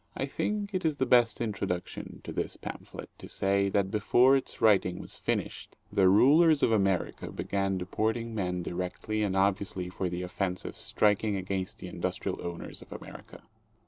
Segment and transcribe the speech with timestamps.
[0.17, 4.59] I think it is the best introduction to this pamphlet to say that before its
[4.59, 10.09] writing was finished the rulers of America began deport ing men directly and obviously for
[10.09, 13.43] the offense of striking against the industrial owners of America.